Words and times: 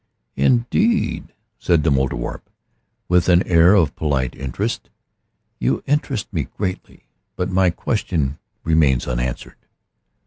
"Indeed?" 0.35 1.31
said 1.59 1.83
the 1.83 1.91
Mouldierwarp 1.91 2.41
with 3.07 3.29
an 3.29 3.45
air 3.45 3.75
of 3.75 3.95
polite 3.95 4.33
interest. 4.35 4.89
"You 5.59 5.83
interest 5.85 6.33
me 6.33 6.45
greatly. 6.57 7.05
But 7.35 7.51
my 7.51 7.69
question 7.69 8.39
remains 8.63 9.05
unanswered." 9.07 9.57